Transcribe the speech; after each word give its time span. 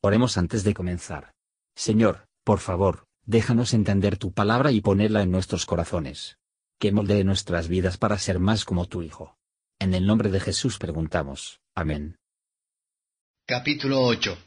Oremos 0.00 0.38
antes 0.38 0.62
de 0.62 0.74
comenzar. 0.74 1.32
Señor, 1.74 2.28
por 2.44 2.60
favor, 2.60 3.06
déjanos 3.26 3.74
entender 3.74 4.16
tu 4.16 4.32
palabra 4.32 4.70
y 4.70 4.80
ponerla 4.80 5.22
en 5.22 5.32
nuestros 5.32 5.66
corazones. 5.66 6.38
Que 6.78 6.92
moldee 6.92 7.24
nuestras 7.24 7.66
vidas 7.66 7.98
para 7.98 8.18
ser 8.18 8.38
más 8.38 8.64
como 8.64 8.86
tu 8.86 9.02
Hijo. 9.02 9.36
En 9.80 9.94
el 9.94 10.06
nombre 10.06 10.30
de 10.30 10.38
Jesús 10.38 10.78
preguntamos. 10.78 11.60
Amén. 11.74 12.16
Capítulo 13.44 14.02
8 14.02 14.38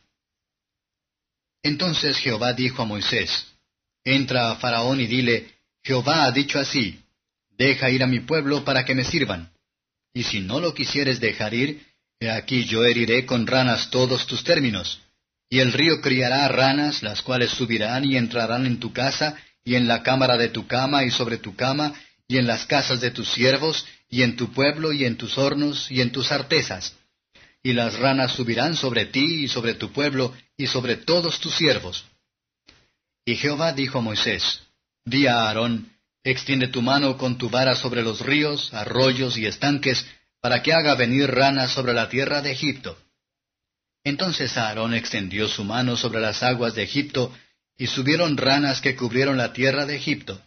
Entonces 1.64 2.18
Jehová 2.18 2.54
dijo 2.54 2.82
a 2.82 2.86
Moisés, 2.86 3.48
Entra 4.06 4.52
a 4.52 4.56
Faraón 4.56 5.02
y 5.02 5.08
dile, 5.08 5.54
Jehová 5.84 6.26
ha 6.26 6.32
dicho 6.32 6.60
así, 6.60 7.04
Deja 7.50 7.90
ir 7.90 8.04
a 8.04 8.08
mi 8.08 8.22
pueblo 8.22 8.64
para 8.64 8.86
que 8.86 8.96
me 8.96 9.04
sirvan. 9.04 9.52
Y 10.14 10.24
si 10.24 10.40
no 10.40 10.60
lo 10.62 10.74
quisieres 10.74 11.20
dejar 11.20 11.54
ir, 11.54 11.86
he 12.20 12.32
aquí 12.32 12.66
yo 12.66 12.86
heriré 12.86 13.26
con 13.26 13.46
ranas 13.46 13.90
todos 13.90 14.26
tus 14.28 14.44
términos. 14.44 15.02
Y 15.52 15.60
el 15.60 15.74
río 15.74 16.00
criará 16.00 16.48
ranas, 16.48 17.04
las 17.04 17.22
cuales 17.22 17.52
subirán 17.52 18.06
y 18.06 18.16
entrarán 18.16 18.66
en 18.66 18.80
tu 18.80 18.94
casa, 18.94 19.36
y 19.66 19.76
en 19.76 19.86
la 19.86 20.02
cámara 20.02 20.38
de 20.38 20.48
tu 20.48 20.66
cama, 20.66 21.04
y 21.04 21.12
sobre 21.12 21.38
tu 21.40 21.58
cama, 21.58 21.94
y 22.26 22.38
en 22.38 22.48
las 22.48 22.66
casas 22.66 23.02
de 23.02 23.12
tus 23.12 23.30
siervos, 23.34 23.86
y 24.10 24.24
en 24.24 24.38
tu 24.38 24.54
pueblo, 24.54 24.94
y 24.94 25.04
en 25.04 25.18
tus 25.18 25.38
hornos, 25.38 25.92
y 25.92 26.00
en 26.00 26.14
tus 26.14 26.32
artesas. 26.32 26.96
Y 27.62 27.74
las 27.74 28.00
ranas 28.00 28.32
subirán 28.32 28.78
sobre 28.78 29.06
ti, 29.08 29.44
y 29.44 29.48
sobre 29.50 29.74
tu 29.74 29.92
pueblo, 29.92 30.34
y 30.56 30.68
sobre 30.68 30.96
todos 30.96 31.42
tus 31.42 31.54
siervos. 31.54 32.06
Y 33.26 33.36
Jehová 33.36 33.74
dijo 33.74 34.00
a 34.00 34.02
Moisés, 34.02 34.62
Di 35.04 35.28
a 35.28 35.48
Aarón, 35.48 35.92
extiende 36.24 36.70
tu 36.70 36.82
mano 36.82 37.18
con 37.18 37.38
tu 37.38 37.50
vara 37.50 37.76
sobre 37.76 38.04
los 38.04 38.22
ríos, 38.22 38.74
arroyos 38.74 39.38
y 39.38 39.48
estanques, 39.48 40.08
para 40.40 40.64
que 40.64 40.72
haga 40.72 40.96
venir 40.96 41.30
ranas 41.30 41.74
sobre 41.74 41.94
la 41.94 42.08
tierra 42.08 42.42
de 42.42 42.54
Egipto. 42.54 42.98
Entonces 44.04 44.58
Aarón 44.58 44.94
extendió 44.94 45.48
su 45.48 45.64
mano 45.64 45.96
sobre 45.96 46.20
las 46.20 46.42
aguas 46.44 46.74
de 46.76 46.84
Egipto, 46.84 47.34
y 47.78 47.88
subieron 47.88 48.38
ranas 48.38 48.82
que 48.82 48.96
cubrieron 48.96 49.38
la 49.38 49.54
tierra 49.54 49.86
de 49.86 49.96
Egipto. 49.96 50.42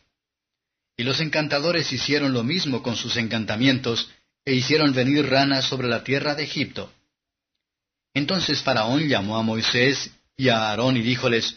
Y 0.96 1.02
los 1.02 1.20
encantadores 1.20 1.92
hicieron 1.92 2.32
lo 2.32 2.44
mismo 2.44 2.82
con 2.82 2.96
sus 2.96 3.16
encantamientos, 3.16 4.10
e 4.44 4.54
hicieron 4.54 4.92
venir 4.92 5.28
ranas 5.28 5.64
sobre 5.64 5.88
la 5.88 6.04
tierra 6.04 6.34
de 6.34 6.44
Egipto. 6.44 6.92
Entonces 8.12 8.62
Faraón 8.62 9.08
llamó 9.08 9.36
a 9.36 9.42
Moisés 9.42 10.10
y 10.36 10.48
a 10.48 10.68
Aarón 10.68 10.96
y 10.96 11.02
díjoles, 11.02 11.56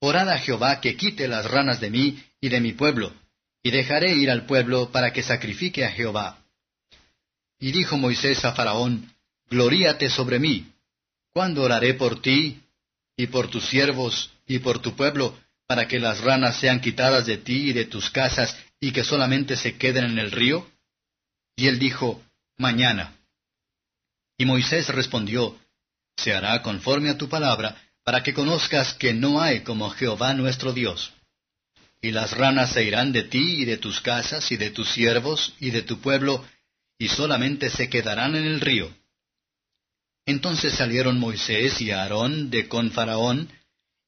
Orad 0.00 0.28
a 0.28 0.38
Jehová 0.38 0.80
que 0.80 0.96
quite 0.96 1.26
las 1.26 1.50
ranas 1.50 1.80
de 1.80 1.90
mí 1.90 2.22
y 2.40 2.48
de 2.48 2.60
mi 2.60 2.72
pueblo, 2.72 3.12
y 3.62 3.70
dejaré 3.70 4.14
ir 4.14 4.30
al 4.30 4.46
pueblo 4.46 4.92
para 4.92 5.12
que 5.12 5.22
sacrifique 5.22 5.84
a 5.84 5.90
Jehová. 5.90 6.44
Y 7.58 7.72
dijo 7.72 7.96
Moisés 7.96 8.44
a 8.44 8.52
Faraón, 8.52 9.12
Gloríate 9.48 10.10
sobre 10.10 10.38
mí, 10.38 10.66
¿Cuándo 11.36 11.64
oraré 11.64 11.92
por 11.92 12.22
ti 12.22 12.62
y 13.14 13.26
por 13.26 13.50
tus 13.50 13.68
siervos 13.68 14.30
y 14.46 14.60
por 14.60 14.78
tu 14.78 14.96
pueblo, 14.96 15.38
para 15.66 15.86
que 15.86 16.00
las 16.00 16.22
ranas 16.22 16.58
sean 16.58 16.80
quitadas 16.80 17.26
de 17.26 17.36
ti 17.36 17.68
y 17.68 17.72
de 17.74 17.84
tus 17.84 18.08
casas, 18.08 18.56
y 18.80 18.90
que 18.90 19.04
solamente 19.04 19.54
se 19.54 19.76
queden 19.76 20.06
en 20.06 20.18
el 20.18 20.32
río? 20.32 20.66
Y 21.54 21.66
él 21.66 21.78
dijo, 21.78 22.22
Mañana. 22.56 23.18
Y 24.38 24.46
Moisés 24.46 24.88
respondió, 24.88 25.58
Se 26.16 26.32
hará 26.32 26.62
conforme 26.62 27.10
a 27.10 27.18
tu 27.18 27.28
palabra, 27.28 27.82
para 28.02 28.22
que 28.22 28.32
conozcas 28.32 28.94
que 28.94 29.12
no 29.12 29.38
hay 29.38 29.60
como 29.60 29.90
Jehová 29.90 30.32
nuestro 30.32 30.72
Dios. 30.72 31.12
Y 32.00 32.12
las 32.12 32.34
ranas 32.34 32.72
se 32.72 32.82
irán 32.82 33.12
de 33.12 33.24
ti 33.24 33.60
y 33.60 33.66
de 33.66 33.76
tus 33.76 34.00
casas 34.00 34.50
y 34.52 34.56
de 34.56 34.70
tus 34.70 34.88
siervos 34.88 35.52
y 35.60 35.68
de 35.68 35.82
tu 35.82 36.00
pueblo, 36.00 36.42
y 36.98 37.08
solamente 37.08 37.68
se 37.68 37.90
quedarán 37.90 38.36
en 38.36 38.46
el 38.46 38.58
río. 38.62 38.90
Entonces 40.26 40.74
salieron 40.74 41.20
Moisés 41.20 41.80
y 41.80 41.92
Aarón 41.92 42.50
de 42.50 42.68
con 42.68 42.90
Faraón, 42.90 43.48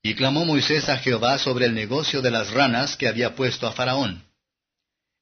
y 0.03 0.15
clamó 0.15 0.45
Moisés 0.45 0.89
a 0.89 0.99
Jehová 0.99 1.39
sobre 1.39 1.67
el 1.67 1.75
negocio 1.75 2.23
de 2.23 2.31
las 2.31 2.51
ranas 2.51 2.97
que 2.97 3.07
había 3.07 3.37
puesto 3.37 3.67
a 3.67 3.73
Faraón. 3.73 4.25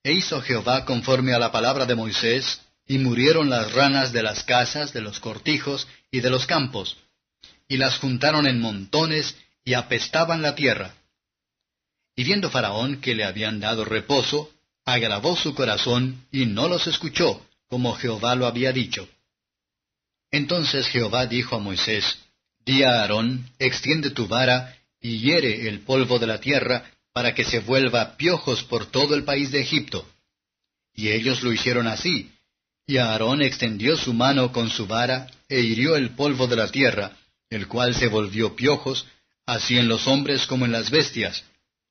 E 0.03 0.12
hizo 0.12 0.41
Jehová 0.41 0.84
conforme 0.87 1.34
a 1.34 1.38
la 1.38 1.53
palabra 1.53 1.84
de 1.84 1.94
Moisés, 1.94 2.62
y 2.88 2.98
murieron 2.98 3.50
las 3.50 3.72
ranas 3.72 4.12
de 4.12 4.22
las 4.22 4.44
casas, 4.44 4.93
de 4.93 5.00
los 5.00 5.20
cortijos 5.20 5.87
y 6.10 6.20
de 6.20 6.31
los 6.31 6.47
campos, 6.47 6.97
y 7.69 7.76
las 7.76 7.99
juntaron 7.99 8.47
en 8.47 8.60
montones 8.60 9.37
y 9.65 9.75
apestaban 9.75 10.41
la 10.41 10.54
tierra. 10.54 10.94
Y 12.15 12.25
viendo 12.25 12.49
Faraón 12.49 13.00
que 13.00 13.15
le 13.15 13.25
habían 13.25 13.60
dado 13.60 13.84
reposo, 13.84 14.50
agravó 14.84 15.37
su 15.37 15.54
corazón 15.54 16.26
y 16.31 16.47
no 16.47 16.69
los 16.69 16.87
escuchó, 16.87 17.44
como 17.69 17.94
Jehová 17.94 18.37
lo 18.37 18.47
había 18.47 18.72
dicho. 18.72 19.09
Entonces 20.36 20.86
Jehová 20.88 21.24
dijo 21.26 21.56
a 21.56 21.60
Moisés, 21.60 22.19
Di 22.62 22.82
a 22.82 23.00
Aarón, 23.00 23.48
extiende 23.58 24.10
tu 24.10 24.28
vara, 24.28 24.76
y 25.00 25.20
hiere 25.20 25.66
el 25.66 25.80
polvo 25.80 26.19
de 26.19 26.26
la 26.26 26.41
tierra, 26.41 26.84
para 27.14 27.34
que 27.34 27.42
se 27.42 27.60
vuelva 27.60 28.19
piojos 28.19 28.62
por 28.64 28.84
todo 28.84 29.14
el 29.14 29.25
país 29.25 29.50
de 29.50 29.62
Egipto. 29.62 30.06
Y 30.92 31.08
ellos 31.08 31.42
lo 31.42 31.54
hicieron 31.54 31.86
así. 31.86 32.30
Y 32.86 32.98
Aarón 32.98 33.41
extendió 33.41 33.96
su 33.96 34.12
mano 34.12 34.52
con 34.52 34.69
su 34.69 34.86
vara, 34.86 35.26
e 35.48 35.60
hirió 35.60 35.96
el 35.96 36.10
polvo 36.10 36.46
de 36.46 36.56
la 36.56 36.70
tierra, 36.70 37.16
el 37.48 37.66
cual 37.66 37.94
se 37.94 38.08
volvió 38.08 38.54
piojos, 38.54 39.06
así 39.46 39.78
en 39.78 39.88
los 39.88 40.06
hombres 40.06 40.46
como 40.46 40.66
en 40.66 40.72
las 40.72 40.91
bestias. 40.91 41.44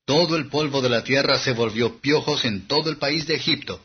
Todo 0.05 0.35
el 0.35 0.49
polvo 0.49 0.83
de 0.83 0.89
la 0.89 1.03
tierra 1.03 1.39
se 1.39 1.53
volvió 1.53 1.99
piojos 1.99 2.45
en 2.45 2.67
todo 2.67 2.91
el 2.91 2.97
país 2.97 3.25
de 3.25 3.37
Egipto. 3.37 3.83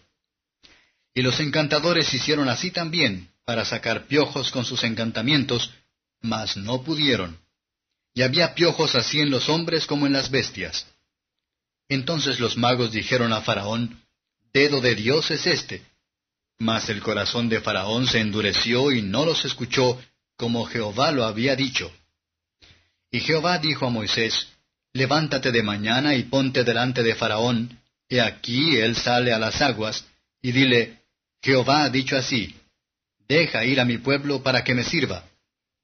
Y 1.14 1.22
los 1.22 1.40
encantadores 1.40 2.12
hicieron 2.12 2.50
así 2.50 2.70
también, 2.70 3.30
para 3.50 3.64
sacar 3.64 4.06
piojos 4.06 4.52
con 4.52 4.64
sus 4.64 4.84
encantamientos, 4.84 5.72
mas 6.20 6.56
no 6.56 6.84
pudieron. 6.84 7.36
Y 8.14 8.22
había 8.22 8.54
piojos 8.54 8.94
así 8.94 9.20
en 9.20 9.28
los 9.28 9.48
hombres 9.48 9.86
como 9.86 10.06
en 10.06 10.12
las 10.12 10.30
bestias. 10.30 10.86
Entonces 11.88 12.38
los 12.38 12.56
magos 12.56 12.92
dijeron 12.92 13.32
a 13.32 13.40
Faraón, 13.40 14.00
Dedo 14.52 14.80
de 14.80 14.94
Dios 14.94 15.32
es 15.32 15.48
este. 15.48 15.82
Mas 16.60 16.90
el 16.90 17.02
corazón 17.02 17.48
de 17.48 17.60
Faraón 17.60 18.06
se 18.06 18.20
endureció 18.20 18.92
y 18.92 19.02
no 19.02 19.24
los 19.24 19.44
escuchó, 19.44 20.00
como 20.36 20.64
Jehová 20.64 21.10
lo 21.10 21.24
había 21.24 21.56
dicho. 21.56 21.90
Y 23.10 23.18
Jehová 23.18 23.58
dijo 23.58 23.84
a 23.84 23.90
Moisés, 23.90 24.46
Levántate 24.92 25.50
de 25.50 25.64
mañana 25.64 26.14
y 26.14 26.22
ponte 26.22 26.62
delante 26.62 27.02
de 27.02 27.16
Faraón, 27.16 27.80
he 28.08 28.20
aquí 28.20 28.76
él 28.76 28.94
sale 28.94 29.32
a 29.32 29.40
las 29.40 29.60
aguas, 29.60 30.04
y 30.40 30.52
dile, 30.52 31.00
Jehová 31.42 31.82
ha 31.82 31.90
dicho 31.90 32.16
así, 32.16 32.54
deja 33.30 33.64
ir 33.64 33.78
a 33.78 33.84
mi 33.84 33.98
pueblo 33.98 34.42
para 34.42 34.64
que 34.64 34.74
me 34.74 34.82
sirva. 34.82 35.24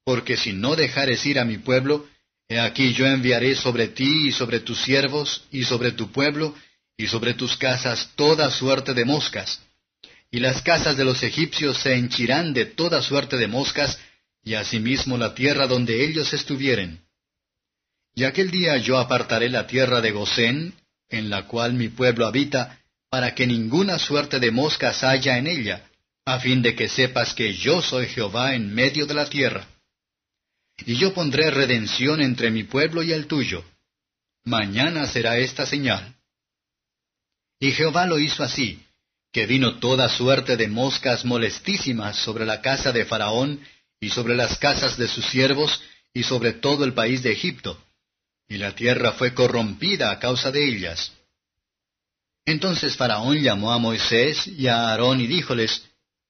Porque 0.03 0.35
si 0.35 0.51
no 0.51 0.75
dejares 0.75 1.25
ir 1.25 1.39
a 1.39 1.45
mi 1.45 1.57
pueblo, 1.57 2.05
he 2.49 2.59
aquí 2.59 2.93
yo 2.93 3.05
enviaré 3.05 3.55
sobre 3.55 3.87
ti 3.87 4.27
y 4.27 4.31
sobre 4.33 4.59
tus 4.59 4.81
siervos 4.81 5.45
y 5.49 5.63
sobre 5.63 5.93
tu 5.93 6.11
pueblo 6.11 6.53
y 6.97 7.07
sobre 7.07 7.33
tus 7.35 7.55
casas 7.55 8.11
toda 8.15 8.51
suerte 8.51 8.93
de 8.93 9.05
moscas. 9.05 9.61
Y 10.29 10.39
las 10.39 10.61
casas 10.61 10.97
de 10.97 11.05
los 11.05 11.23
egipcios 11.23 11.77
se 11.77 11.93
henchirán 11.95 12.53
de 12.53 12.65
toda 12.65 13.01
suerte 13.01 13.37
de 13.37 13.47
moscas, 13.47 13.97
y 14.43 14.55
asimismo 14.55 15.17
la 15.17 15.33
tierra 15.33 15.67
donde 15.67 16.05
ellos 16.05 16.33
estuvieren. 16.33 16.99
Y 18.13 18.25
aquel 18.25 18.51
día 18.51 18.75
yo 18.77 18.97
apartaré 18.97 19.49
la 19.49 19.67
tierra 19.67 20.01
de 20.01 20.11
Gosén, 20.11 20.73
en 21.09 21.29
la 21.29 21.47
cual 21.47 21.73
mi 21.73 21.87
pueblo 21.87 22.25
habita, 22.25 22.79
para 23.09 23.35
que 23.35 23.47
ninguna 23.47 23.99
suerte 23.99 24.39
de 24.39 24.51
moscas 24.51 25.03
haya 25.03 25.37
en 25.37 25.47
ella, 25.47 25.87
a 26.27 26.41
fin 26.41 26.61
de 26.61 26.75
que 26.75 26.89
sepas 26.89 27.33
que 27.33 27.53
yo 27.53 27.81
soy 27.81 28.05
Jehová 28.07 28.53
en 28.53 28.75
medio 28.75 29.05
de 29.05 29.13
la 29.13 29.29
tierra. 29.29 29.65
Y 30.85 30.97
yo 30.97 31.13
pondré 31.13 31.49
redención 31.51 32.19
entre 32.21 32.51
mi 32.51 32.65
pueblo 32.65 33.01
y 33.01 33.13
el 33.13 33.27
tuyo. 33.27 33.63
Mañana 34.43 35.07
será 35.07 35.37
esta 35.37 35.65
señal. 35.65 36.15
Y 37.61 37.71
Jehová 37.71 38.05
lo 38.05 38.19
hizo 38.19 38.43
así, 38.43 38.83
que 39.31 39.45
vino 39.45 39.79
toda 39.79 40.09
suerte 40.09 40.57
de 40.57 40.67
moscas 40.67 41.23
molestísimas 41.23 42.17
sobre 42.17 42.45
la 42.45 42.61
casa 42.61 42.91
de 42.91 43.05
Faraón, 43.05 43.61
y 44.01 44.09
sobre 44.09 44.35
las 44.35 44.57
casas 44.57 44.97
de 44.97 45.07
sus 45.07 45.25
siervos, 45.27 45.81
y 46.13 46.23
sobre 46.23 46.51
todo 46.51 46.83
el 46.83 46.93
país 46.93 47.23
de 47.23 47.31
Egipto. 47.31 47.81
Y 48.49 48.57
la 48.57 48.75
tierra 48.75 49.13
fue 49.13 49.33
corrompida 49.33 50.11
a 50.11 50.19
causa 50.19 50.51
de 50.51 50.67
ellas. 50.67 51.13
Entonces 52.45 52.97
Faraón 52.97 53.41
llamó 53.41 53.71
a 53.71 53.77
Moisés 53.77 54.45
y 54.45 54.67
a 54.67 54.89
Aarón 54.89 55.21
y 55.21 55.27
díjoles, 55.27 55.86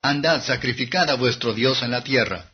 Andad, 0.09 0.44
sacrificad 0.44 1.09
a 1.09 1.15
vuestro 1.15 1.54
Dios 1.54 1.81
en 1.83 1.92
la 1.92 2.04
tierra. 2.04 2.51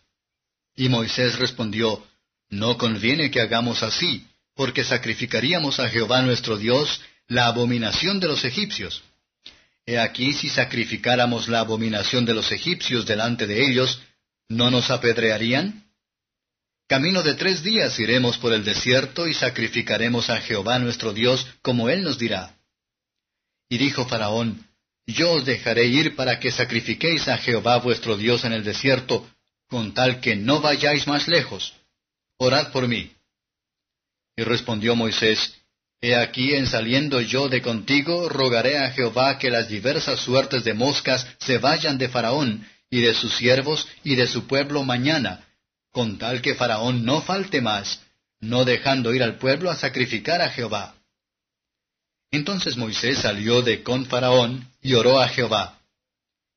Y 0.75 0.89
Moisés 0.89 1.37
respondió, 1.37 2.05
No 2.49 2.77
conviene 2.77 3.29
que 3.29 3.41
hagamos 3.41 3.83
así, 3.83 4.27
porque 4.55 4.83
sacrificaríamos 4.83 5.79
a 5.79 5.89
Jehová 5.89 6.21
nuestro 6.21 6.57
Dios 6.57 7.01
la 7.27 7.45
abominación 7.47 8.19
de 8.19 8.27
los 8.27 8.43
egipcios. 8.43 9.03
He 9.85 9.99
aquí 9.99 10.33
si 10.33 10.49
sacrificáramos 10.49 11.47
la 11.47 11.59
abominación 11.59 12.25
de 12.25 12.33
los 12.33 12.51
egipcios 12.51 13.05
delante 13.05 13.47
de 13.47 13.65
ellos, 13.65 14.01
¿no 14.47 14.71
nos 14.71 14.89
apedrearían? 14.89 15.83
Camino 16.87 17.23
de 17.23 17.33
tres 17.33 17.63
días 17.63 17.99
iremos 17.99 18.37
por 18.37 18.53
el 18.53 18.63
desierto 18.63 19.27
y 19.27 19.33
sacrificaremos 19.33 20.29
a 20.29 20.41
Jehová 20.41 20.79
nuestro 20.79 21.13
Dios 21.13 21.47
como 21.61 21.89
él 21.89 22.03
nos 22.03 22.17
dirá. 22.17 22.55
Y 23.69 23.77
dijo 23.77 24.07
Faraón, 24.07 24.67
yo 25.05 25.33
os 25.33 25.45
dejaré 25.45 25.85
ir 25.85 26.15
para 26.15 26.39
que 26.39 26.51
sacrifiquéis 26.51 27.27
a 27.27 27.37
Jehová 27.37 27.77
vuestro 27.77 28.17
Dios 28.17 28.45
en 28.45 28.53
el 28.53 28.63
desierto, 28.63 29.27
con 29.67 29.93
tal 29.93 30.21
que 30.21 30.35
no 30.35 30.61
vayáis 30.61 31.07
más 31.07 31.27
lejos. 31.27 31.73
orad 32.37 32.71
por 32.71 32.87
mí. 32.87 33.11
Y 34.35 34.43
respondió 34.43 34.95
Moisés, 34.95 35.55
He 36.01 36.15
aquí 36.15 36.53
en 36.53 36.67
saliendo 36.67 37.21
yo 37.21 37.47
de 37.47 37.61
contigo, 37.61 38.27
rogaré 38.27 38.77
a 38.77 38.91
Jehová 38.91 39.37
que 39.39 39.49
las 39.49 39.69
diversas 39.69 40.19
suertes 40.19 40.65
de 40.65 40.73
moscas 40.73 41.25
se 41.39 41.59
vayan 41.59 41.97
de 41.97 42.09
Faraón, 42.09 42.67
y 42.89 43.01
de 43.01 43.13
sus 43.13 43.35
siervos, 43.35 43.87
y 44.03 44.15
de 44.15 44.27
su 44.27 44.45
pueblo 44.45 44.83
mañana, 44.83 45.47
con 45.91 46.17
tal 46.17 46.41
que 46.41 46.55
Faraón 46.55 47.05
no 47.05 47.21
falte 47.21 47.61
más, 47.61 48.01
no 48.41 48.65
dejando 48.65 49.13
ir 49.13 49.23
al 49.23 49.37
pueblo 49.37 49.71
a 49.71 49.75
sacrificar 49.75 50.41
a 50.41 50.49
Jehová. 50.49 50.95
Entonces 52.33 52.77
Moisés 52.77 53.19
salió 53.19 53.61
de 53.61 53.83
con 53.83 54.07
Faraón 54.07 54.67
y 54.81 54.95
oró 54.95 55.19
a 55.19 55.27
Jehová. 55.27 55.79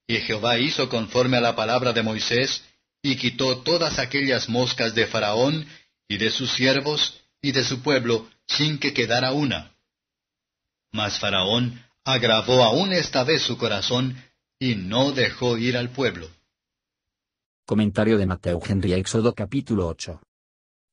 Y 0.06 0.17
Jehová 0.17 0.58
hizo 0.58 0.88
conforme 0.88 1.37
a 1.37 1.43
la 1.43 1.55
palabra 1.55 1.93
de 1.93 2.02
Moisés, 2.02 2.64
y 3.02 3.17
quitó 3.17 3.58
todas 3.58 3.99
aquellas 3.99 4.49
moscas 4.49 4.94
de 4.94 5.06
Faraón, 5.06 5.67
y 6.08 6.17
de 6.17 6.31
sus 6.31 6.50
siervos, 6.55 7.20
y 7.43 7.52
de 7.52 7.62
su 7.62 7.82
pueblo, 7.82 8.26
sin 8.46 8.78
que 8.78 8.94
quedara 8.94 9.32
una. 9.32 9.76
Mas 10.93 11.19
Faraón 11.19 11.84
agravó 12.05 12.64
aún 12.64 12.94
esta 12.94 13.23
vez 13.25 13.43
su 13.43 13.58
corazón, 13.58 14.17
y 14.58 14.76
no 14.76 15.12
dejó 15.12 15.58
ir 15.58 15.76
al 15.76 15.90
pueblo. 15.90 16.31
Comentario 17.67 18.17
de 18.17 18.25
Mateo 18.25 18.62
Henry 18.67 18.94
Éxodo 18.94 19.34
capítulo 19.34 19.88
8. 19.88 20.23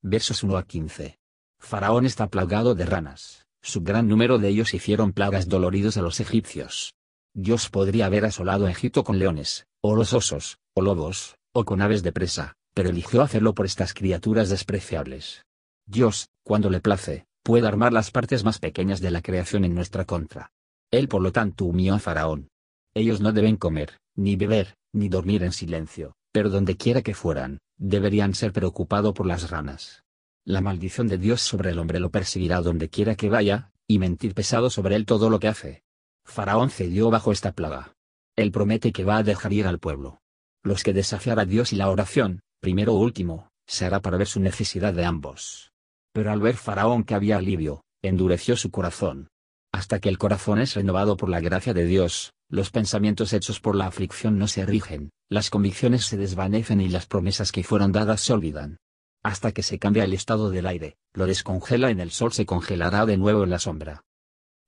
Versos 0.02 0.42
1 0.42 0.58
a 0.58 0.66
15. 0.66 1.18
Faraón 1.58 2.04
está 2.04 2.28
plagado 2.28 2.74
de 2.74 2.84
ranas 2.84 3.43
su 3.64 3.80
gran 3.80 4.08
número 4.08 4.38
de 4.38 4.48
ellos 4.48 4.74
hicieron 4.74 5.14
plagas 5.14 5.48
doloridos 5.48 5.96
a 5.96 6.02
los 6.02 6.20
egipcios. 6.20 6.94
Dios 7.32 7.70
podría 7.70 8.06
haber 8.06 8.26
asolado 8.26 8.66
a 8.66 8.70
Egipto 8.70 9.04
con 9.04 9.18
leones, 9.18 9.66
o 9.80 9.96
los 9.96 10.12
osos, 10.12 10.58
o 10.74 10.82
lobos, 10.82 11.36
o 11.52 11.64
con 11.64 11.80
aves 11.80 12.02
de 12.02 12.12
presa, 12.12 12.56
pero 12.74 12.90
eligió 12.90 13.22
hacerlo 13.22 13.54
por 13.54 13.64
estas 13.64 13.94
criaturas 13.94 14.50
despreciables. 14.50 15.46
Dios, 15.86 16.28
cuando 16.42 16.68
le 16.68 16.80
place, 16.80 17.24
puede 17.42 17.66
armar 17.66 17.94
las 17.94 18.10
partes 18.10 18.44
más 18.44 18.58
pequeñas 18.58 19.00
de 19.00 19.10
la 19.10 19.22
creación 19.22 19.64
en 19.64 19.74
nuestra 19.74 20.04
contra. 20.04 20.52
Él 20.90 21.08
por 21.08 21.22
lo 21.22 21.32
tanto 21.32 21.64
humilló 21.64 21.94
a 21.94 21.98
Faraón. 21.98 22.48
Ellos 22.92 23.22
no 23.22 23.32
deben 23.32 23.56
comer, 23.56 23.98
ni 24.14 24.36
beber, 24.36 24.74
ni 24.92 25.08
dormir 25.08 25.42
en 25.42 25.52
silencio, 25.52 26.14
pero 26.32 26.50
donde 26.50 26.76
quiera 26.76 27.00
que 27.00 27.14
fueran, 27.14 27.58
deberían 27.78 28.34
ser 28.34 28.52
preocupados 28.52 29.14
por 29.14 29.26
las 29.26 29.50
ranas. 29.50 30.03
La 30.46 30.60
maldición 30.60 31.08
de 31.08 31.16
Dios 31.16 31.40
sobre 31.40 31.70
el 31.70 31.78
hombre 31.78 32.00
lo 32.00 32.10
perseguirá 32.10 32.60
donde 32.60 32.90
quiera 32.90 33.14
que 33.14 33.30
vaya, 33.30 33.72
y 33.88 33.98
mentir 33.98 34.34
pesado 34.34 34.68
sobre 34.68 34.94
él 34.94 35.06
todo 35.06 35.30
lo 35.30 35.40
que 35.40 35.48
hace. 35.48 35.84
Faraón 36.22 36.68
cedió 36.68 37.08
bajo 37.08 37.32
esta 37.32 37.52
plaga. 37.52 37.94
Él 38.36 38.52
promete 38.52 38.92
que 38.92 39.04
va 39.04 39.16
a 39.16 39.22
dejar 39.22 39.54
ir 39.54 39.66
al 39.66 39.78
pueblo. 39.78 40.20
Los 40.62 40.82
que 40.82 40.92
desafiar 40.92 41.40
a 41.40 41.46
Dios 41.46 41.72
y 41.72 41.76
la 41.76 41.88
oración, 41.88 42.40
primero 42.60 42.92
o 42.92 42.98
último, 42.98 43.48
se 43.66 43.86
hará 43.86 44.00
para 44.00 44.18
ver 44.18 44.26
su 44.26 44.38
necesidad 44.38 44.92
de 44.92 45.06
ambos. 45.06 45.72
Pero 46.12 46.30
al 46.30 46.40
ver 46.40 46.56
Faraón 46.56 47.04
que 47.04 47.14
había 47.14 47.38
alivio, 47.38 47.82
endureció 48.02 48.54
su 48.56 48.70
corazón. 48.70 49.28
Hasta 49.72 49.98
que 49.98 50.10
el 50.10 50.18
corazón 50.18 50.60
es 50.60 50.74
renovado 50.74 51.16
por 51.16 51.30
la 51.30 51.40
gracia 51.40 51.72
de 51.72 51.86
Dios, 51.86 52.34
los 52.50 52.70
pensamientos 52.70 53.32
hechos 53.32 53.60
por 53.60 53.76
la 53.76 53.86
aflicción 53.86 54.38
no 54.38 54.46
se 54.46 54.66
rigen, 54.66 55.08
las 55.30 55.48
convicciones 55.48 56.04
se 56.04 56.18
desvanecen 56.18 56.82
y 56.82 56.90
las 56.90 57.06
promesas 57.06 57.50
que 57.50 57.64
fueron 57.64 57.92
dadas 57.92 58.20
se 58.20 58.34
olvidan 58.34 58.78
hasta 59.24 59.52
que 59.52 59.62
se 59.62 59.78
cambia 59.78 60.04
el 60.04 60.12
estado 60.12 60.50
del 60.50 60.66
aire, 60.66 60.98
lo 61.14 61.26
descongela 61.26 61.90
en 61.90 61.98
el 61.98 62.10
sol 62.10 62.32
se 62.32 62.44
congelará 62.44 63.06
de 63.06 63.16
nuevo 63.16 63.42
en 63.42 63.50
la 63.50 63.58
sombra. 63.58 64.04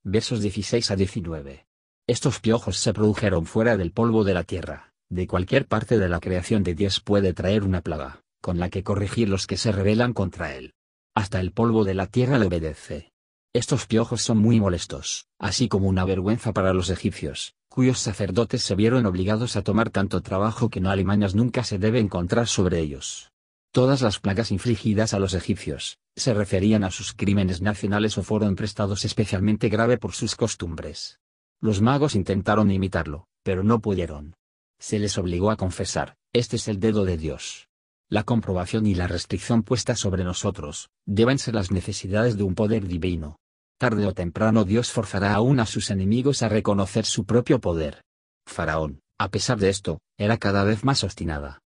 Versos 0.02 0.40
16 0.40 0.90
a 0.90 0.96
19. 0.96 1.66
Estos 2.06 2.40
piojos 2.40 2.78
se 2.78 2.94
produjeron 2.94 3.44
fuera 3.44 3.76
del 3.76 3.92
polvo 3.92 4.24
de 4.24 4.32
la 4.32 4.44
tierra, 4.44 4.94
de 5.10 5.26
cualquier 5.26 5.66
parte 5.66 5.98
de 5.98 6.08
la 6.08 6.20
creación 6.20 6.62
de 6.62 6.74
Dios 6.74 7.00
puede 7.00 7.34
traer 7.34 7.64
una 7.64 7.82
plaga, 7.82 8.22
con 8.40 8.58
la 8.58 8.70
que 8.70 8.82
corregir 8.82 9.28
los 9.28 9.46
que 9.46 9.58
se 9.58 9.72
rebelan 9.72 10.14
contra 10.14 10.54
él. 10.54 10.72
Hasta 11.14 11.38
el 11.40 11.52
polvo 11.52 11.84
de 11.84 11.94
la 11.94 12.06
tierra 12.06 12.38
le 12.38 12.46
obedece. 12.46 13.12
Estos 13.52 13.86
piojos 13.86 14.22
son 14.22 14.38
muy 14.38 14.58
molestos, 14.58 15.26
así 15.38 15.68
como 15.68 15.86
una 15.88 16.06
vergüenza 16.06 16.54
para 16.54 16.72
los 16.72 16.88
egipcios, 16.88 17.54
cuyos 17.68 17.98
sacerdotes 17.98 18.62
se 18.62 18.74
vieron 18.74 19.04
obligados 19.04 19.56
a 19.56 19.62
tomar 19.62 19.90
tanto 19.90 20.22
trabajo 20.22 20.70
que 20.70 20.80
no 20.80 20.90
alimañas 20.90 21.34
nunca 21.34 21.62
se 21.62 21.78
debe 21.78 22.00
encontrar 22.00 22.46
sobre 22.46 22.80
ellos. 22.80 23.32
Todas 23.76 24.00
las 24.00 24.20
plagas 24.20 24.52
infligidas 24.52 25.12
a 25.12 25.18
los 25.18 25.34
egipcios, 25.34 25.98
se 26.16 26.32
referían 26.32 26.82
a 26.82 26.90
sus 26.90 27.12
crímenes 27.12 27.60
nacionales 27.60 28.16
o 28.16 28.22
fueron 28.22 28.56
prestados 28.56 29.04
especialmente 29.04 29.68
grave 29.68 29.98
por 29.98 30.14
sus 30.14 30.34
costumbres. 30.34 31.20
Los 31.60 31.82
magos 31.82 32.14
intentaron 32.14 32.70
imitarlo, 32.70 33.26
pero 33.42 33.62
no 33.62 33.80
pudieron. 33.80 34.34
Se 34.78 34.98
les 34.98 35.18
obligó 35.18 35.50
a 35.50 35.58
confesar, 35.58 36.16
este 36.32 36.56
es 36.56 36.68
el 36.68 36.80
dedo 36.80 37.04
de 37.04 37.18
Dios. 37.18 37.68
La 38.08 38.22
comprobación 38.22 38.86
y 38.86 38.94
la 38.94 39.08
restricción 39.08 39.62
puesta 39.62 39.94
sobre 39.94 40.24
nosotros, 40.24 40.88
deben 41.04 41.38
ser 41.38 41.54
las 41.54 41.70
necesidades 41.70 42.38
de 42.38 42.44
un 42.44 42.54
poder 42.54 42.86
divino. 42.86 43.36
Tarde 43.78 44.06
o 44.06 44.14
temprano 44.14 44.64
Dios 44.64 44.90
forzará 44.90 45.34
aún 45.34 45.60
a 45.60 45.66
sus 45.66 45.90
enemigos 45.90 46.42
a 46.42 46.48
reconocer 46.48 47.04
su 47.04 47.26
propio 47.26 47.60
poder. 47.60 48.00
Faraón, 48.46 49.00
a 49.18 49.28
pesar 49.28 49.58
de 49.58 49.68
esto, 49.68 50.00
era 50.16 50.38
cada 50.38 50.64
vez 50.64 50.82
más 50.82 51.04
obstinada 51.04 51.60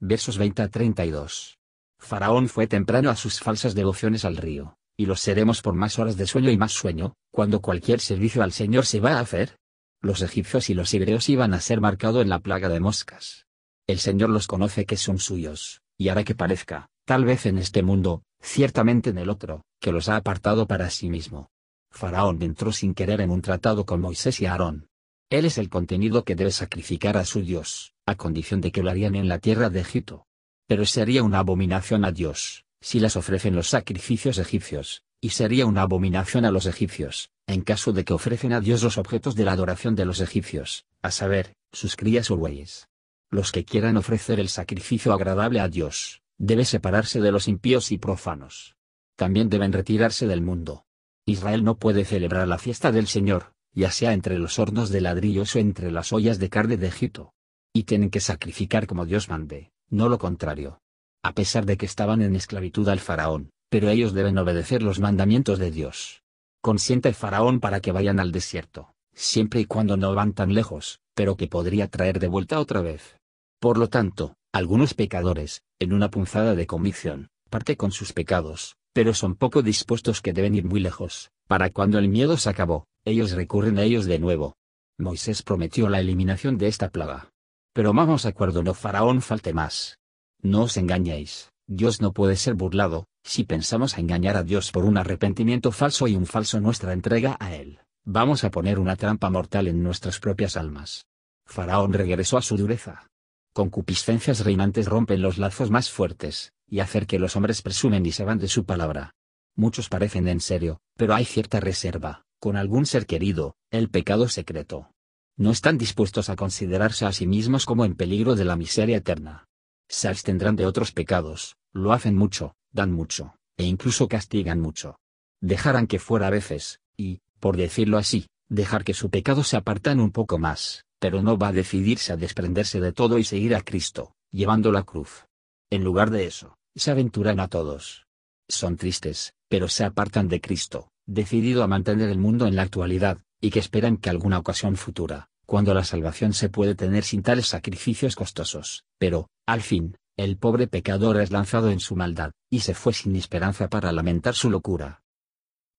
versos 0.00 0.36
20 0.38 0.62
a 0.62 0.68
32. 0.68 1.58
Faraón 1.98 2.48
fue 2.48 2.66
temprano 2.66 3.10
a 3.10 3.16
sus 3.16 3.40
falsas 3.40 3.74
devociones 3.74 4.24
al 4.24 4.36
río, 4.36 4.76
y 4.96 5.06
los 5.06 5.20
seremos 5.20 5.62
por 5.62 5.74
más 5.74 5.98
horas 5.98 6.16
de 6.16 6.26
sueño 6.26 6.50
y 6.50 6.58
más 6.58 6.72
sueño, 6.72 7.14
cuando 7.30 7.60
cualquier 7.60 8.00
servicio 8.00 8.42
al 8.42 8.52
Señor 8.52 8.86
se 8.86 9.00
va 9.00 9.12
a 9.12 9.20
hacer. 9.20 9.58
Los 10.02 10.20
egipcios 10.20 10.68
y 10.68 10.74
los 10.74 10.92
hebreos 10.92 11.28
iban 11.28 11.54
a 11.54 11.60
ser 11.60 11.80
marcados 11.80 12.22
en 12.22 12.28
la 12.28 12.40
plaga 12.40 12.68
de 12.68 12.80
moscas. 12.80 13.46
El 13.86 13.98
Señor 13.98 14.30
los 14.30 14.46
conoce 14.46 14.84
que 14.84 14.96
son 14.96 15.18
suyos, 15.18 15.80
y 15.96 16.08
hará 16.08 16.24
que 16.24 16.34
parezca, 16.34 16.88
tal 17.06 17.24
vez 17.24 17.46
en 17.46 17.56
este 17.56 17.82
mundo, 17.82 18.22
ciertamente 18.40 19.10
en 19.10 19.18
el 19.18 19.30
otro, 19.30 19.64
que 19.80 19.92
los 19.92 20.08
ha 20.08 20.16
apartado 20.16 20.66
para 20.66 20.90
sí 20.90 21.08
mismo. 21.08 21.48
Faraón 21.90 22.42
entró 22.42 22.72
sin 22.72 22.94
querer 22.94 23.22
en 23.22 23.30
un 23.30 23.40
tratado 23.40 23.86
con 23.86 24.00
Moisés 24.02 24.40
y 24.42 24.46
Aarón. 24.46 24.88
Él 25.28 25.44
es 25.44 25.58
el 25.58 25.68
contenido 25.68 26.24
que 26.24 26.36
debe 26.36 26.52
sacrificar 26.52 27.16
a 27.16 27.24
su 27.24 27.42
Dios, 27.42 27.94
a 28.06 28.14
condición 28.14 28.60
de 28.60 28.70
que 28.70 28.82
lo 28.82 28.90
harían 28.90 29.16
en 29.16 29.28
la 29.28 29.40
tierra 29.40 29.70
de 29.70 29.80
Egipto. 29.80 30.26
Pero 30.68 30.86
sería 30.86 31.24
una 31.24 31.40
abominación 31.40 32.04
a 32.04 32.12
Dios, 32.12 32.64
si 32.80 33.00
las 33.00 33.16
ofrecen 33.16 33.56
los 33.56 33.68
sacrificios 33.68 34.38
egipcios, 34.38 35.02
y 35.20 35.30
sería 35.30 35.66
una 35.66 35.82
abominación 35.82 36.44
a 36.44 36.52
los 36.52 36.66
egipcios, 36.66 37.30
en 37.48 37.62
caso 37.62 37.92
de 37.92 38.04
que 38.04 38.12
ofrecen 38.12 38.52
a 38.52 38.60
Dios 38.60 38.84
los 38.84 38.98
objetos 38.98 39.34
de 39.34 39.44
la 39.44 39.52
adoración 39.52 39.96
de 39.96 40.04
los 40.04 40.20
egipcios, 40.20 40.86
a 41.02 41.10
saber, 41.10 41.54
sus 41.72 41.96
crías 41.96 42.30
o 42.30 42.36
bueyes. 42.36 42.88
Los 43.28 43.50
que 43.50 43.64
quieran 43.64 43.96
ofrecer 43.96 44.38
el 44.38 44.48
sacrificio 44.48 45.12
agradable 45.12 45.58
a 45.58 45.68
Dios, 45.68 46.22
debe 46.38 46.64
separarse 46.64 47.20
de 47.20 47.32
los 47.32 47.48
impíos 47.48 47.90
y 47.90 47.98
profanos. 47.98 48.76
También 49.16 49.48
deben 49.48 49.72
retirarse 49.72 50.28
del 50.28 50.42
mundo. 50.42 50.84
Israel 51.24 51.64
no 51.64 51.76
puede 51.76 52.04
celebrar 52.04 52.46
la 52.46 52.58
fiesta 52.58 52.92
del 52.92 53.08
Señor, 53.08 53.55
ya 53.76 53.90
sea 53.90 54.14
entre 54.14 54.38
los 54.38 54.58
hornos 54.58 54.88
de 54.90 55.02
ladrillos 55.02 55.54
o 55.54 55.58
entre 55.58 55.92
las 55.92 56.12
ollas 56.12 56.38
de 56.38 56.48
carne 56.48 56.78
de 56.78 56.88
Egipto 56.88 57.34
y 57.74 57.84
tienen 57.84 58.08
que 58.08 58.20
sacrificar 58.20 58.86
como 58.86 59.04
Dios 59.04 59.28
mande, 59.28 59.70
no 59.90 60.08
lo 60.08 60.18
contrario. 60.18 60.80
A 61.22 61.32
pesar 61.32 61.66
de 61.66 61.76
que 61.76 61.84
estaban 61.84 62.22
en 62.22 62.34
esclavitud 62.34 62.88
al 62.88 63.00
faraón, 63.00 63.50
pero 63.68 63.90
ellos 63.90 64.14
deben 64.14 64.38
obedecer 64.38 64.82
los 64.82 64.98
mandamientos 64.98 65.58
de 65.58 65.70
Dios. 65.70 66.22
Consiente 66.62 67.10
el 67.10 67.14
faraón 67.14 67.60
para 67.60 67.80
que 67.80 67.92
vayan 67.92 68.18
al 68.18 68.32
desierto, 68.32 68.94
siempre 69.12 69.60
y 69.60 69.66
cuando 69.66 69.98
no 69.98 70.14
van 70.14 70.32
tan 70.32 70.54
lejos, 70.54 71.00
pero 71.14 71.36
que 71.36 71.48
podría 71.48 71.88
traer 71.88 72.18
de 72.18 72.28
vuelta 72.28 72.60
otra 72.60 72.80
vez. 72.80 73.18
Por 73.60 73.76
lo 73.76 73.88
tanto, 73.88 74.36
algunos 74.52 74.94
pecadores, 74.94 75.62
en 75.78 75.92
una 75.92 76.10
punzada 76.10 76.54
de 76.54 76.66
convicción, 76.66 77.28
parte 77.50 77.76
con 77.76 77.92
sus 77.92 78.14
pecados, 78.14 78.76
pero 78.94 79.12
son 79.12 79.34
poco 79.34 79.60
dispuestos 79.60 80.22
que 80.22 80.32
deben 80.32 80.54
ir 80.54 80.64
muy 80.64 80.80
lejos, 80.80 81.30
para 81.46 81.68
cuando 81.68 81.98
el 81.98 82.08
miedo 82.08 82.38
se 82.38 82.48
acabó, 82.48 82.86
ellos 83.06 83.30
recurren 83.30 83.78
a 83.78 83.84
ellos 83.84 84.04
de 84.04 84.18
nuevo. 84.18 84.56
Moisés 84.98 85.42
prometió 85.42 85.88
la 85.88 86.00
eliminación 86.00 86.58
de 86.58 86.66
esta 86.66 86.90
plaga. 86.90 87.30
Pero 87.72 87.92
vamos 87.92 88.26
a 88.26 88.30
acuerdo 88.30 88.62
no 88.62 88.74
faraón 88.74 89.22
falte 89.22 89.54
más. 89.54 89.98
No 90.42 90.64
os 90.64 90.76
engañéis, 90.76 91.50
Dios 91.68 92.00
no 92.00 92.12
puede 92.12 92.36
ser 92.36 92.54
burlado, 92.54 93.06
si 93.22 93.44
pensamos 93.44 93.96
a 93.96 94.00
engañar 94.00 94.36
a 94.36 94.42
Dios 94.42 94.72
por 94.72 94.84
un 94.84 94.98
arrepentimiento 94.98 95.72
falso 95.72 96.08
y 96.08 96.16
un 96.16 96.26
falso 96.26 96.60
nuestra 96.60 96.92
entrega 96.92 97.36
a 97.38 97.54
Él, 97.54 97.78
vamos 98.04 98.44
a 98.44 98.50
poner 98.50 98.78
una 98.78 98.96
trampa 98.96 99.30
mortal 99.30 99.68
en 99.68 99.82
nuestras 99.82 100.18
propias 100.18 100.56
almas. 100.56 101.06
Faraón 101.46 101.92
regresó 101.92 102.38
a 102.38 102.42
su 102.42 102.56
dureza. 102.56 103.06
Concupiscencias 103.52 104.44
reinantes 104.44 104.86
rompen 104.86 105.22
los 105.22 105.38
lazos 105.38 105.70
más 105.70 105.90
fuertes, 105.90 106.52
y 106.68 106.80
hacer 106.80 107.06
que 107.06 107.18
los 107.18 107.36
hombres 107.36 107.62
presumen 107.62 108.04
y 108.04 108.12
se 108.12 108.24
van 108.24 108.38
de 108.38 108.48
su 108.48 108.64
palabra. 108.64 109.14
Muchos 109.54 109.88
parecen 109.88 110.28
en 110.28 110.40
serio, 110.40 110.80
pero 110.96 111.14
hay 111.14 111.24
cierta 111.24 111.60
reserva, 111.60 112.25
con 112.38 112.56
algún 112.56 112.86
ser 112.86 113.06
querido, 113.06 113.56
el 113.70 113.88
pecado 113.88 114.28
secreto 114.28 114.90
no 115.38 115.50
están 115.50 115.76
dispuestos 115.76 116.30
a 116.30 116.36
considerarse 116.36 117.04
a 117.04 117.12
sí 117.12 117.26
mismos 117.26 117.66
como 117.66 117.84
en 117.84 117.94
peligro 117.94 118.36
de 118.36 118.44
la 118.44 118.56
miseria 118.56 118.96
eterna. 118.96 119.44
Se 119.88 120.08
abstendrán 120.08 120.56
de 120.56 120.64
otros 120.64 120.92
pecados, 120.92 121.56
lo 121.72 121.92
hacen 121.92 122.16
mucho, 122.16 122.54
dan 122.72 122.90
mucho, 122.90 123.36
e 123.58 123.64
incluso 123.64 124.08
castigan 124.08 124.60
mucho. 124.60 124.98
Dejarán 125.42 125.86
que 125.86 125.98
fuera 125.98 126.28
a 126.28 126.30
veces, 126.30 126.80
y, 126.96 127.20
por 127.38 127.56
decirlo 127.56 127.98
así, 127.98 128.26
dejar 128.48 128.82
que 128.82 128.94
su 128.94 129.10
pecado 129.10 129.44
se 129.44 129.58
apartan 129.58 130.00
un 130.00 130.10
poco 130.10 130.38
más, 130.38 130.86
pero 130.98 131.22
no 131.22 131.36
va 131.36 131.48
a 131.48 131.52
decidirse 131.52 132.12
a 132.12 132.16
desprenderse 132.16 132.80
de 132.80 132.92
todo 132.92 133.18
y 133.18 133.24
seguir 133.24 133.54
a 133.54 133.60
Cristo, 133.60 134.14
llevando 134.30 134.72
la 134.72 134.84
cruz. 134.84 135.26
En 135.68 135.84
lugar 135.84 136.10
de 136.10 136.24
eso, 136.24 136.56
se 136.74 136.90
aventuran 136.90 137.40
a 137.40 137.48
todos. 137.48 138.06
Son 138.48 138.76
tristes, 138.76 139.34
pero 139.48 139.68
se 139.68 139.84
apartan 139.84 140.28
de 140.28 140.40
Cristo, 140.40 140.88
decidido 141.06 141.62
a 141.62 141.68
mantener 141.68 142.10
el 142.10 142.18
mundo 142.18 142.46
en 142.46 142.56
la 142.56 142.62
actualidad, 142.62 143.18
y 143.40 143.50
que 143.50 143.60
esperan 143.60 143.96
que 143.96 144.10
alguna 144.10 144.38
ocasión 144.38 144.76
futura, 144.76 145.28
cuando 145.46 145.72
la 145.72 145.84
salvación 145.84 146.32
se 146.32 146.48
puede 146.48 146.74
tener 146.74 147.04
sin 147.04 147.22
tales 147.22 147.46
sacrificios 147.46 148.16
costosos, 148.16 148.84
pero, 148.98 149.28
al 149.46 149.62
fin, 149.62 149.96
el 150.16 150.36
pobre 150.36 150.66
pecador 150.66 151.20
es 151.20 151.30
lanzado 151.30 151.70
en 151.70 151.80
su 151.80 151.94
maldad, 151.94 152.32
y 152.50 152.60
se 152.60 152.74
fue 152.74 152.92
sin 152.92 153.14
esperanza 153.16 153.68
para 153.68 153.92
lamentar 153.92 154.34
su 154.34 154.50
locura. 154.50 155.02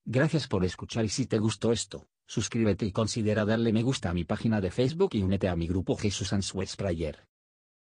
Gracias 0.05 0.47
por 0.47 0.63
escuchar 0.63 1.03
y 1.03 1.09
si 1.09 1.25
te 1.25 1.37
gustó 1.37 1.73
esto, 1.73 2.07
suscríbete 2.27 2.85
y 2.85 2.91
considera 2.91 3.43
darle 3.43 3.73
me 3.73 3.83
gusta 3.83 4.09
a 4.09 4.13
mi 4.13 4.23
página 4.23 4.61
de 4.61 4.71
Facebook 4.71 5.09
y 5.13 5.21
únete 5.21 5.49
a 5.49 5.55
mi 5.55 5.67
grupo 5.67 5.97
Jesús 5.97 6.31
Answers 6.31 6.77
Prayer. 6.77 7.27